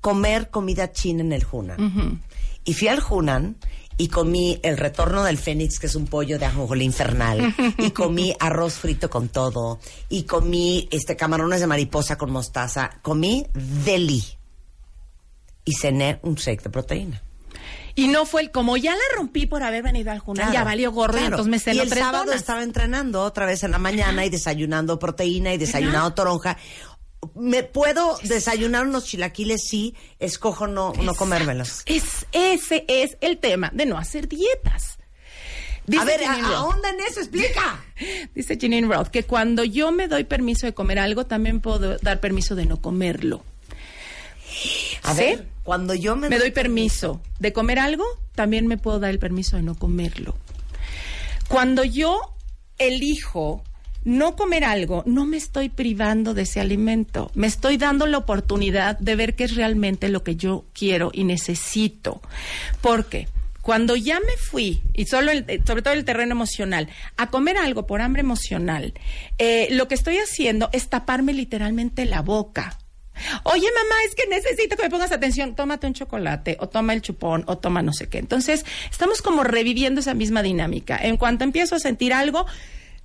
[0.00, 2.22] comer comida china en el Hunan.
[2.64, 3.56] Y fui al Hunan
[3.98, 8.34] y comí el retorno del Fénix, que es un pollo de ajonjolí infernal, y comí
[8.38, 9.78] arroz frito con todo,
[10.08, 14.24] y comí este camarones de mariposa con mostaza, comí deli.
[15.64, 17.22] Y cené un shake de proteína.
[17.98, 20.64] Y no fue el, como ya la rompí por haber venido al Junal, Claro, ya
[20.64, 22.40] valió gorro y entonces me Y cenó el tres sábado donas.
[22.40, 26.58] estaba entrenando otra vez en la mañana y desayunando proteína y desayunando toronja.
[27.34, 29.62] ¿Me puedo desayunar unos chilaquiles?
[29.68, 31.82] Sí, escojo no, no comérmelos.
[31.86, 34.98] Es, ese es el tema de no hacer dietas.
[35.86, 36.56] Dice a ver, Janine ¿a- Roth.
[36.56, 37.84] ahonda en eso, explica.
[38.34, 42.20] Dice Janine Roth que cuando yo me doy permiso de comer algo, también puedo dar
[42.20, 43.44] permiso de no comerlo.
[45.02, 45.20] A ¿Sí?
[45.20, 49.18] ver, Cuando yo me, me doy permiso de comer algo, también me puedo dar el
[49.18, 50.36] permiso de no comerlo.
[51.48, 52.20] Cuando yo
[52.78, 53.62] elijo
[54.06, 58.96] no comer algo, no me estoy privando de ese alimento, me estoy dando la oportunidad
[59.00, 62.22] de ver qué es realmente lo que yo quiero y necesito.
[62.80, 63.26] Porque
[63.62, 67.58] cuando ya me fui, y solo el- eh, sobre todo el terreno emocional, a comer
[67.58, 68.94] algo por hambre emocional,
[69.38, 72.78] eh, lo que estoy haciendo es taparme literalmente la boca.
[73.42, 75.56] Oye, mamá, es que necesito que me pongas atención.
[75.56, 78.18] Tómate un chocolate, o toma el chupón, o toma no sé qué.
[78.18, 80.96] Entonces, estamos como reviviendo esa misma dinámica.
[81.02, 82.46] En cuanto empiezo a sentir algo,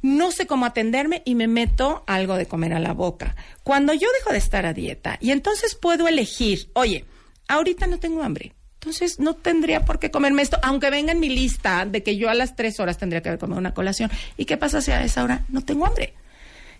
[0.01, 3.35] no sé cómo atenderme y me meto algo de comer a la boca.
[3.63, 7.05] Cuando yo dejo de estar a dieta, y entonces puedo elegir, oye,
[7.47, 8.53] ahorita no tengo hambre.
[8.75, 12.29] Entonces no tendría por qué comerme esto, aunque venga en mi lista de que yo
[12.31, 14.09] a las tres horas tendría que haber comido una colación.
[14.37, 16.15] ¿Y qué pasa si a esa hora no tengo hambre?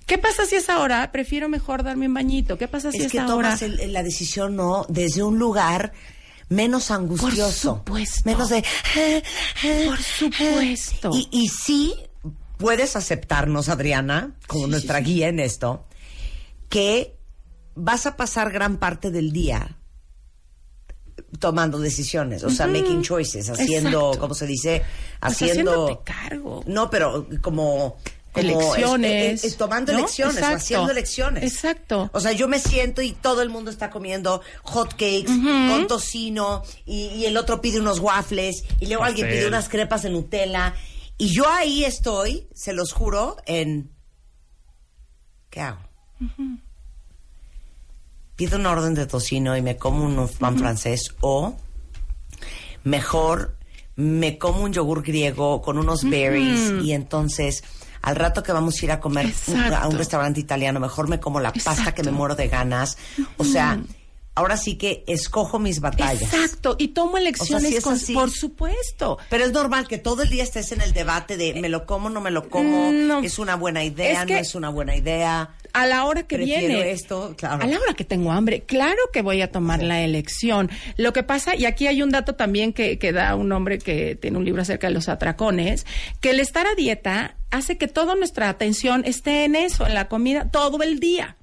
[0.08, 2.58] ¿Qué pasa si a esa hora prefiero mejor darme un bañito?
[2.58, 5.94] ¿Qué pasa si a es que tomas el- la decisión no desde un lugar
[6.50, 7.78] menos angustioso.
[7.78, 8.22] supuesto.
[8.26, 8.64] Menos de.
[9.86, 11.12] Por supuesto.
[11.14, 11.94] Y, y sí
[12.62, 15.86] puedes aceptarnos, Adriana, como Sí, nuestra sí, guía en esto,
[16.70, 17.18] que
[17.76, 19.78] vas a pasar gran parte del día
[21.40, 24.12] tomando decisiones, o sea, making choices, haciendo.
[24.20, 24.82] ¿cómo se dice?
[25.22, 26.02] Haciendo.
[26.06, 26.64] cargo.
[26.68, 27.98] No, pero como.
[28.34, 28.42] como
[28.74, 30.00] Elecciones, es- es- es tomando ¿no?
[30.00, 30.56] elecciones, Exacto.
[30.58, 31.44] haciendo elecciones.
[31.44, 32.10] Exacto.
[32.14, 36.64] O sea, yo me siento y todo el mundo está comiendo hot cakes con tocino
[36.86, 40.74] y, y el otro pide unos waffles y luego alguien pide unas crepas de Nutella
[41.22, 43.92] y yo ahí estoy, se los juro, en
[45.52, 45.82] ¿qué hago?
[48.36, 51.56] Pido una orden de tocino y me como un pan francés o
[52.84, 53.56] mejor
[53.96, 57.64] me como un yogur griego con unos berries y entonces
[58.02, 59.32] al rato que vamos a ir a comer
[59.76, 62.98] a un restaurante italiano, mejor me como la pasta que me muero de ganas.
[63.38, 63.80] O sea,
[64.36, 66.22] ahora sí que escojo mis batallas.
[66.34, 68.14] Exacto, y tomo elecciones con- así.
[68.14, 69.18] por supuesto.
[69.30, 72.10] Pero es normal que todo el día estés en el debate de me lo como,
[72.10, 73.20] no me lo como, No.
[73.20, 75.56] es una buena idea, Es que- no es una buena idea.
[75.74, 76.92] A la hora que Prefiero viene.
[76.92, 77.64] esto, claro.
[77.64, 80.70] A la hora que tengo hambre, claro que voy a tomar la elección.
[80.98, 84.16] Lo que pasa, y aquí hay un dato también que, que da un hombre que
[84.18, 85.86] tiene un libro acerca de los atracones,
[86.20, 90.10] que el estar a dieta hace que toda nuestra atención esté en eso, en la
[90.10, 91.38] comida, todo el día.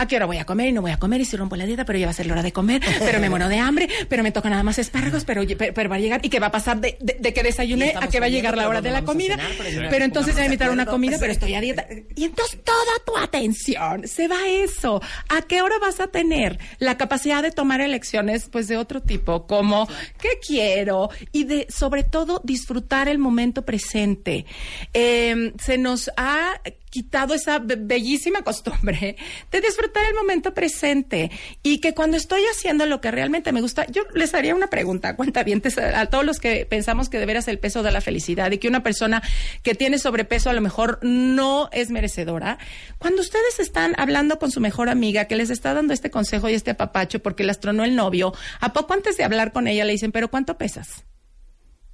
[0.00, 1.20] ¿A qué hora voy a comer y no voy a comer?
[1.20, 3.18] Y si rompo la dieta, pero ya va a ser la hora de comer, pero
[3.20, 5.98] me muero de hambre, pero me toca nada más espárragos, pero, pero, pero va a
[5.98, 6.20] llegar.
[6.24, 8.56] ¿Y qué va a pasar de, de- de que desayuné a que va a llegar
[8.56, 9.36] la hora de la comida?
[9.36, 11.86] cenar, pero entonces pongamos voy a una comida, pero estoy a dieta.
[12.14, 15.02] Y entonces toda tu atención se va a eso.
[15.28, 19.46] ¿A qué hora vas a tener la capacidad de tomar elecciones, pues de otro tipo,
[19.46, 19.88] como
[20.20, 24.46] qué quiero y de, sobre todo, disfrutar el momento presente?
[24.94, 26.60] Eh, se nos ha
[26.98, 29.16] quitado esa be- bellísima costumbre
[29.52, 31.30] de disfrutar el momento presente
[31.62, 35.14] y que cuando estoy haciendo lo que realmente me gusta, yo les haría una pregunta,
[35.14, 35.62] cuenta bien,
[35.94, 38.66] a todos los que pensamos que de veras el peso de la felicidad y que
[38.66, 39.22] una persona
[39.62, 42.58] que tiene sobrepeso a lo mejor no es merecedora.
[42.98, 46.54] Cuando ustedes están hablando con su mejor amiga que les está dando este consejo y
[46.54, 49.92] este apapacho porque las tronó el novio, a poco antes de hablar con ella le
[49.92, 51.04] dicen, pero ¿cuánto pesas?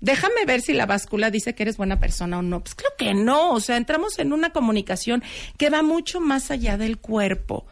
[0.05, 2.61] Déjame ver si la báscula dice que eres buena persona o no.
[2.63, 3.53] Pues creo que no.
[3.53, 5.23] O sea, entramos en una comunicación
[5.57, 7.67] que va mucho más allá del cuerpo.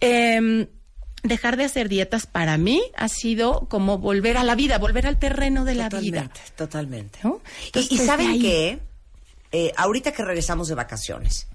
[0.00, 0.66] Em,
[1.22, 5.18] dejar de hacer dietas para mí ha sido como volver a la vida, volver al
[5.18, 6.22] terreno de la vida.
[6.22, 7.18] Totalmente, totalmente.
[7.22, 7.40] ¿No?
[7.62, 8.78] Y- Entonces, y, saben qué,
[9.52, 11.46] Eh, ahorita que regresamos de vacaciones,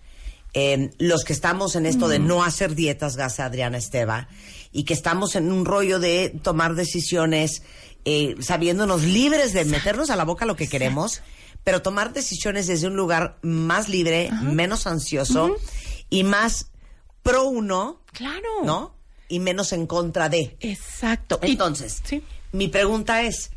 [0.53, 4.27] eh, los que estamos en esto de no hacer dietas, gasa Adriana Esteva,
[4.71, 7.63] y que estamos en un rollo de tomar decisiones
[8.05, 11.21] eh, sabiéndonos libres de meternos a la boca lo que queremos,
[11.63, 15.55] pero tomar decisiones desde un lugar más libre, menos ansioso
[16.09, 16.71] y más
[17.23, 18.47] pro uno, Claro.
[18.63, 18.95] ¿no?
[19.29, 20.57] Y menos en contra de.
[20.59, 21.39] Exacto.
[21.43, 22.23] Y- Entonces, sí.
[22.51, 23.51] mi pregunta es,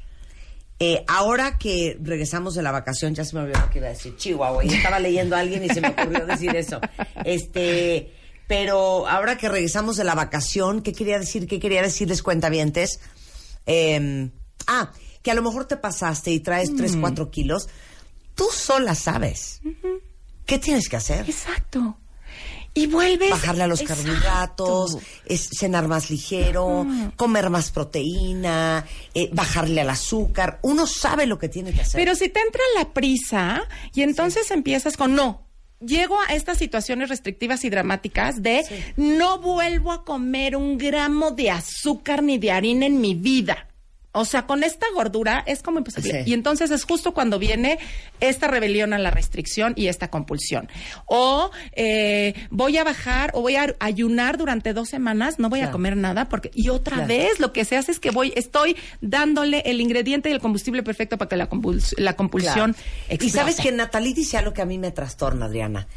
[0.78, 3.90] eh, ahora que regresamos de la vacación, ya se me olvidó lo que iba a
[3.90, 6.80] decir, Chihuahua, y estaba leyendo a alguien y se me ocurrió decir eso.
[7.24, 8.12] Este,
[8.46, 11.46] pero ahora que regresamos de la vacación, ¿qué quería decir?
[11.48, 13.00] ¿Qué quería decirles cuentavientes?
[13.66, 14.30] Eh,
[14.66, 14.90] ah,
[15.22, 17.68] que a lo mejor te pasaste y traes 3, 4 kilos.
[18.34, 19.60] Tú sola sabes.
[20.46, 21.28] ¿Qué tienes que hacer?
[21.28, 21.98] Exacto.
[22.76, 23.30] Y vuelves.
[23.30, 24.02] bajarle a los Exacto.
[24.02, 30.58] carbohidratos, es cenar más ligero, comer más proteína, eh, bajarle al azúcar.
[30.62, 32.00] Uno sabe lo que tiene que hacer.
[32.00, 33.62] Pero si te entra la prisa
[33.94, 35.46] y entonces empiezas con no.
[35.80, 38.64] Llego a estas situaciones restrictivas y dramáticas de
[38.96, 43.68] no vuelvo a comer un gramo de azúcar ni de harina en mi vida.
[44.16, 46.22] O sea, con esta gordura es como imposible.
[46.24, 46.30] Sí.
[46.30, 47.78] Y entonces es justo cuando viene
[48.20, 50.68] esta rebelión a la restricción y esta compulsión.
[51.06, 55.70] O eh, voy a bajar o voy a ayunar durante dos semanas, no voy Claro.
[55.70, 57.08] a comer nada porque y otra Claro.
[57.08, 60.82] vez lo que se hace es que voy, estoy dándole el ingrediente y el combustible
[60.84, 62.74] perfecto para que la, compuls- la compulsión
[63.08, 63.24] Claro.
[63.24, 65.88] Y sabes que Natalie dice algo que a mí me trastorna, Adriana.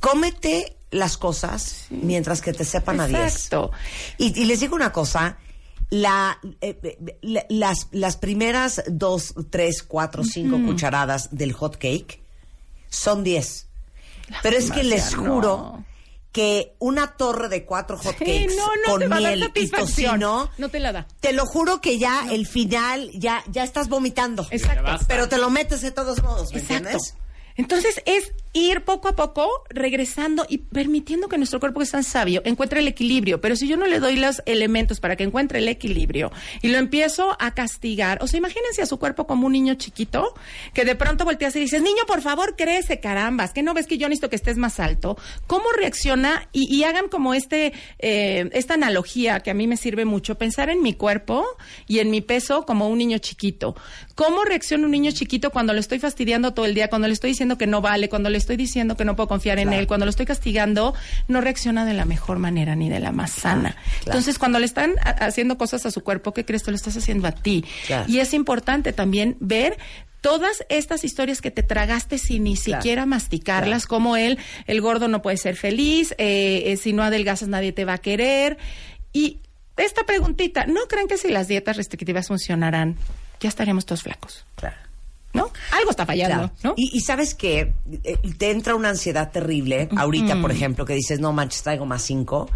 [0.00, 3.20] Cómete las cosas mientras que te sepan a 10.
[3.20, 3.72] Exacto.
[4.18, 5.38] Y, y les digo una cosa,
[5.90, 12.22] la, eh, eh, la- las, las primeras dos, tres, cuatro, cinco cucharadas del hot cake
[12.88, 13.68] son 10.
[14.42, 15.84] Pero es que les juro no.
[16.32, 19.36] que una torre de cuatro hot Sí, cakes no, no con te va a dar
[19.36, 21.06] miel y tocino, No te la da.
[21.20, 24.44] te lo juro que ya el final, ya, ya estás vomitando.
[24.50, 25.04] Exacto.
[25.06, 26.88] Pero te lo metes de todos modos, ¿me Exacto.
[26.88, 27.14] entiendes?
[27.56, 32.04] Entonces es ir poco a poco regresando y permitiendo que nuestro cuerpo que es tan
[32.04, 33.40] sabio encuentre el equilibrio.
[33.40, 36.78] Pero si yo no le doy los elementos para que encuentre el equilibrio y lo
[36.78, 40.34] empiezo a castigar, o sea, imagínense a su cuerpo como un niño chiquito
[40.72, 43.98] que de pronto volteas y dices, niño, por favor, crece, carambas, que no ves que
[43.98, 45.18] yo necesito que estés más alto.
[45.46, 46.48] ¿Cómo reacciona?
[46.52, 50.82] Y, hagan como este, eh, esta analogía que a mí me sirve mucho, pensar en
[50.82, 51.44] mi cuerpo
[51.88, 53.74] y en mi peso como un niño chiquito.
[54.14, 57.30] ¿Cómo reacciona un niño chiquito cuando lo estoy fastidiando todo el día, cuando le estoy
[57.30, 60.06] diciendo que no vale, cuando le estoy diciendo que no puedo confiar en él, cuando
[60.06, 60.94] lo estoy castigando,
[61.26, 63.72] no reacciona de la mejor manera ni de la más sana.
[63.72, 64.02] claro.
[64.06, 66.62] Entonces, cuando le están ha- haciendo cosas a su cuerpo, ¿qué crees?
[66.62, 67.64] Te lo estás haciendo a ti.
[68.06, 69.76] Y es importante también ver
[70.20, 72.82] todas estas historias que te tragaste sin ni Claro.
[72.82, 77.48] siquiera masticarlas, como él, el gordo no puede ser feliz, eh, eh, si no adelgazas
[77.48, 78.58] nadie te va a querer.
[79.12, 79.38] Y
[79.76, 82.96] esta preguntita, ¿no creen que si las dietas restrictivas funcionarán,
[83.40, 84.44] ya estaríamos todos flacos?
[84.56, 84.76] Claro.
[85.36, 85.50] ¿No?
[85.72, 86.52] Algo está fallando, Claro.
[86.62, 86.74] ¿no?
[86.76, 87.74] Y, y sabes que
[88.38, 92.50] te entra una ansiedad terrible ahorita, por ejemplo, que dices, no manches, traigo más cinco.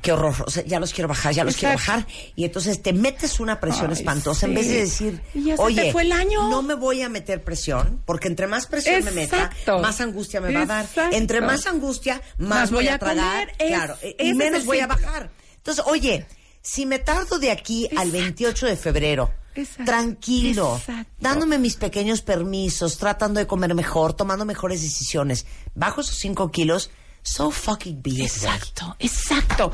[0.00, 0.34] Qué horror.
[0.46, 2.06] O sea, ya los quiero bajar, ya los quiero bajar.
[2.36, 5.62] Y entonces te metes una presión Ay, espantosa en vez de decir, Y ya se
[5.62, 6.48] oye, te fue el año".
[6.50, 10.52] no me voy a meter presión, porque entre más presión me meta, más angustia me
[10.52, 10.84] va a dar.
[10.84, 11.16] Exacto.
[11.16, 13.48] Entre más angustia, más, Más voy voy a a tragar.
[13.48, 13.54] comer.
[13.58, 15.30] Es- claro, y menos voy a bajar.
[15.56, 16.26] Entonces, oye,
[16.60, 19.84] si me tardo de aquí al 28 de febrero, Exacto.
[19.84, 21.12] tranquilo, Exacto.
[21.20, 26.90] dándome mis pequeños permisos, tratando de comer mejor, tomando mejores decisiones, bajo esos 5 kilos,
[27.22, 28.22] so fucking be.
[28.22, 29.72] Exacto, exacto.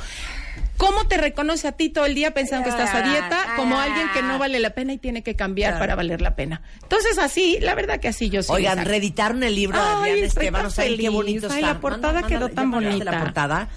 [0.77, 4.09] ¿Cómo te reconoce a ti todo el día pensando que estás a dieta como alguien
[4.13, 5.83] que no vale la pena y tiene que cambiar Claro.
[5.83, 6.63] para valer la pena?
[6.83, 8.49] Entonces así, la verdad que así yo sí.
[8.53, 11.75] Oigan, reeditaron el libro de estoy Esteban, o sea, qué bonito Ay, está.
[11.75, 13.25] la portada quedó tan mandaste la bonita.
[13.25, 13.69] portada.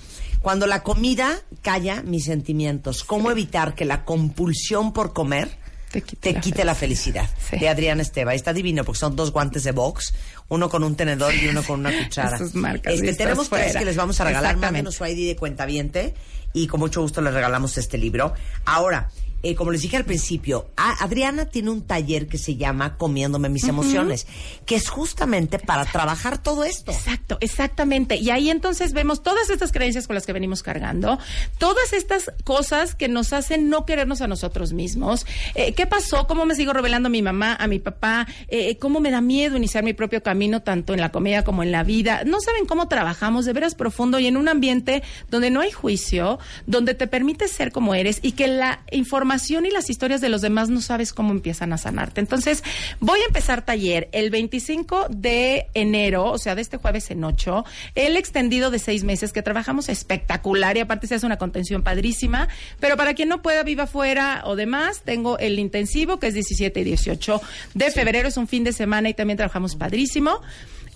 [0.41, 5.57] Cuando la comida calla mis sentimientos, ¿cómo evitar que la compulsión por comer
[5.91, 7.29] Te quite te la quite la felicidad?
[7.49, 7.57] Sí.
[7.57, 8.33] De Adriana Esteban.
[8.33, 10.13] Está divino porque son dos guantes de box,
[10.47, 12.39] uno con un tenedor y uno con una cuchara.
[12.53, 14.57] Marcas Este, tenemos tres que les vamos a regalar.
[14.57, 16.13] Mándenos su ID de cuentaviente
[16.53, 18.33] y con mucho gusto les regalamos este libro.
[18.65, 19.09] Ahora,
[19.43, 23.49] eh, como les dije al principio, a- Adriana tiene un taller que se llama Comiéndome
[23.49, 24.27] mis emociones,
[24.65, 26.91] que es justamente para trabajar todo esto.
[26.91, 28.15] Exacto, exactamente.
[28.17, 31.17] Y ahí entonces vemos todas estas creencias con las que venimos cargando,
[31.57, 35.25] todas estas cosas que nos hacen no querernos a nosotros mismos.
[35.55, 36.27] Eh, ¿Qué pasó?
[36.27, 38.27] ¿Cómo me sigo revelando a mi mamá, a mi papá?
[38.47, 41.71] Eh, ¿Cómo me da miedo iniciar mi propio camino, tanto en la comedia como en
[41.71, 42.23] la vida?
[42.25, 46.37] No saben cómo trabajamos de veras profundo y en un ambiente donde no hay juicio,
[46.67, 49.30] donde te permite ser como eres y que la información
[49.65, 52.19] y las historias de los demás no sabes cómo empiezan a sanarte.
[52.19, 52.63] Entonces,
[52.99, 57.63] voy a empezar taller el 25 de enero, o sea, de este jueves en 8,
[57.95, 62.49] el extendido de seis meses que trabajamos espectacular y aparte se hace una contención padrísima.
[62.79, 66.79] Pero para quien no pueda, viva fuera o demás, tengo el intensivo que es 17
[66.79, 67.41] y 18
[67.73, 70.41] de febrero, es un fin de semana y también trabajamos padrísimo.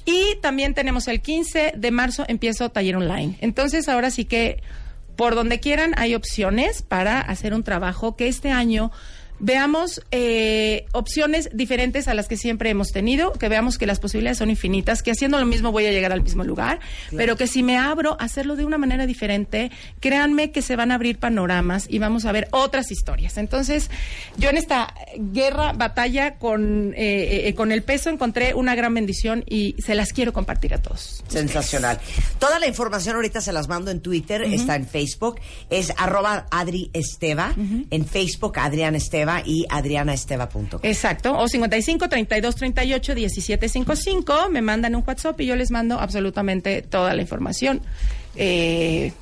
[0.06, 3.38] Y también tenemos el 15 de marzo, empiezo taller online.
[3.42, 4.62] Entonces, ahora sí que
[5.16, 8.92] por donde quieran hay opciones para hacer un trabajo que este año
[9.40, 14.38] veamos eh, opciones diferentes a las que siempre hemos tenido, que veamos que las posibilidades
[14.38, 16.80] son infinitas, que haciendo lo mismo voy a llegar al mismo lugar,
[17.16, 20.92] pero que si me abro a hacerlo de una manera diferente, créanme que se van
[20.92, 23.38] a abrir panoramas y vamos a ver otras historias.
[23.38, 23.90] Entonces,
[24.38, 29.44] yo en esta guerra, batalla con, eh, eh, con el peso encontré una gran bendición
[29.48, 31.24] y se las quiero compartir a todos.
[31.28, 32.00] Sensacional.
[32.40, 36.90] Toda la información ahorita se las mando en Twitter, está en Facebook, es arroba Adri
[36.94, 37.54] Esteva,
[37.90, 40.80] en Facebook Adrián Esteva y adrianaesteva.com.
[40.84, 46.00] Exacto, o 55 32 38 17 55, me mandan un WhatsApp y yo les mando
[46.00, 47.82] absolutamente toda la información.
[48.36, 49.14] Eh,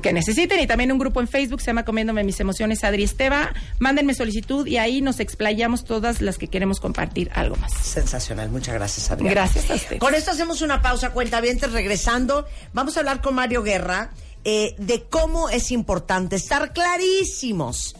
[0.00, 3.52] que necesiten y también un grupo en Facebook se llama Comiéndome mis emociones Adri Esteva.
[3.78, 7.72] Mándenme solicitud y ahí nos explayamos todas las que queremos compartir algo más.
[7.72, 9.32] Sensacional, muchas gracias Adriana.
[9.32, 9.98] Gracias a usted.
[9.98, 12.46] Con esto hacemos una pausa, cuentavientes, regresando.
[12.72, 14.10] Vamos a hablar con Mario Guerra
[14.44, 17.94] eh, de cómo es importante estar clarísimos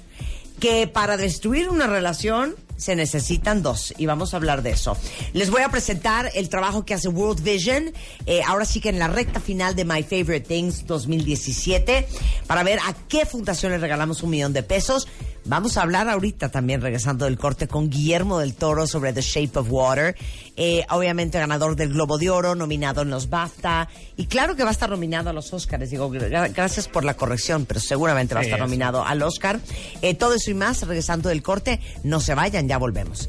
[0.62, 4.96] que para destruir una relación se necesitan dos y vamos a hablar de eso.
[5.33, 7.92] Les voy a presentar el trabajo que hace World Vision,
[8.27, 12.07] eh, ahora sí que en la recta final de My Favorite Things 2017,
[12.47, 15.09] para ver a qué fundación le regalamos un millón de pesos.
[15.45, 19.59] Vamos a hablar ahorita también, regresando del corte, con Guillermo del Toro sobre The Shape
[19.59, 20.14] of Water.
[20.57, 23.88] Eh, obviamente ganador del Globo de Oro, nominado en los BAFTA.
[24.16, 25.90] Y claro que va a estar nominado a los Oscars.
[25.90, 29.59] Digo, gra- gracias por la corrección, pero seguramente va a estar nominado al Oscar.
[30.01, 31.80] Eh, todo eso y más, regresando del corte.
[32.05, 33.28] No se vayan, ya volvemos.